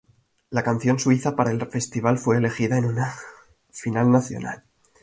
La 0.49 0.63
canción 0.63 0.97
suiza 0.97 1.35
para 1.35 1.51
el 1.51 1.63
festival 1.67 2.17
fue 2.17 2.35
elegida 2.37 2.75
en 2.75 2.85
una 2.85 3.13
final 3.71 4.11
nacional. 4.11 4.63